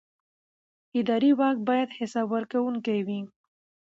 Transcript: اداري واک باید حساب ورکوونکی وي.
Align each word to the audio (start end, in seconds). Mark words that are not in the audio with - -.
اداري 0.99 1.31
واک 1.39 1.57
باید 1.67 1.89
حساب 1.97 2.27
ورکوونکی 2.31 2.99
وي. 3.07 3.19